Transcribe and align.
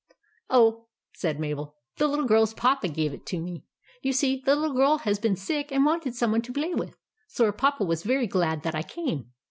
"Oh," 0.49 0.87
said 1.15 1.39
Mabel, 1.39 1.75
"the 1.97 2.07
little 2.07 2.25
girl's 2.25 2.55
Papa 2.55 2.87
gave 2.87 3.13
it 3.13 3.23
to 3.27 3.39
me. 3.39 3.65
You 4.01 4.13
see, 4.13 4.41
the 4.43 4.55
little 4.55 4.75
girl 4.75 4.97
has 4.97 5.19
been 5.19 5.35
sick 5.35 5.71
and 5.71 5.85
wanted 5.85 6.15
some 6.15 6.31
one 6.31 6.41
to 6.41 6.51
play 6.53 6.73
with, 6.73 6.97
so 7.27 7.45
her 7.45 7.51
Papa 7.51 7.83
was 7.83 8.01
very 8.01 8.25
glad 8.25 8.63
that 8.63 8.73
I 8.73 8.81
came." 8.81 9.31